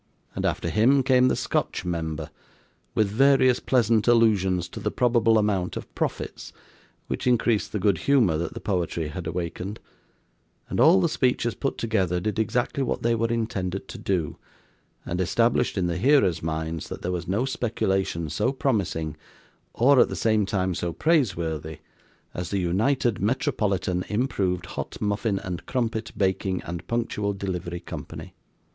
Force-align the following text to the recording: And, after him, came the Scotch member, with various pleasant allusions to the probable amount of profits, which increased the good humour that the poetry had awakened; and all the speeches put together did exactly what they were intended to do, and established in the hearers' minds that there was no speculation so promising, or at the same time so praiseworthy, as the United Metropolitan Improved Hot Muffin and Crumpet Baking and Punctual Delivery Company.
And, 0.33 0.47
after 0.47 0.67
him, 0.71 1.03
came 1.03 1.27
the 1.27 1.35
Scotch 1.35 1.85
member, 1.85 2.31
with 2.95 3.07
various 3.07 3.59
pleasant 3.59 4.07
allusions 4.07 4.67
to 4.69 4.79
the 4.79 4.89
probable 4.89 5.37
amount 5.37 5.77
of 5.77 5.93
profits, 5.93 6.51
which 7.05 7.27
increased 7.27 7.71
the 7.71 7.77
good 7.77 7.99
humour 7.99 8.35
that 8.39 8.55
the 8.55 8.59
poetry 8.59 9.09
had 9.09 9.27
awakened; 9.27 9.79
and 10.69 10.79
all 10.79 11.01
the 11.01 11.07
speeches 11.07 11.53
put 11.53 11.77
together 11.77 12.19
did 12.19 12.39
exactly 12.39 12.81
what 12.81 13.03
they 13.03 13.13
were 13.13 13.27
intended 13.27 13.87
to 13.89 13.99
do, 13.99 14.37
and 15.05 15.21
established 15.21 15.77
in 15.77 15.85
the 15.85 15.99
hearers' 15.99 16.41
minds 16.41 16.89
that 16.89 17.03
there 17.03 17.11
was 17.11 17.27
no 17.27 17.45
speculation 17.45 18.27
so 18.27 18.51
promising, 18.51 19.15
or 19.75 19.99
at 19.99 20.09
the 20.09 20.15
same 20.15 20.47
time 20.47 20.73
so 20.73 20.91
praiseworthy, 20.91 21.77
as 22.33 22.49
the 22.49 22.57
United 22.57 23.21
Metropolitan 23.21 24.01
Improved 24.09 24.65
Hot 24.65 24.99
Muffin 24.99 25.37
and 25.37 25.63
Crumpet 25.67 26.11
Baking 26.17 26.59
and 26.63 26.87
Punctual 26.87 27.33
Delivery 27.33 27.79
Company. 27.81 28.33